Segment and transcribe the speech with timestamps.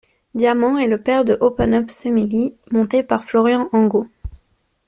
[0.33, 4.07] Diamant est le père de Open Up Semilly, monté par Florian Angot.